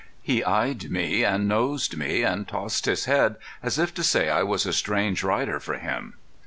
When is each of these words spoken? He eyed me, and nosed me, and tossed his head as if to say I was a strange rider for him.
He 0.23 0.43
eyed 0.43 0.89
me, 0.89 1.23
and 1.23 1.47
nosed 1.47 1.95
me, 1.95 2.23
and 2.23 2.47
tossed 2.47 2.85
his 2.85 3.05
head 3.05 3.35
as 3.61 3.77
if 3.77 3.93
to 3.93 4.01
say 4.03 4.29
I 4.31 4.41
was 4.41 4.65
a 4.65 4.73
strange 4.73 5.21
rider 5.21 5.59
for 5.59 5.77
him. 5.77 6.15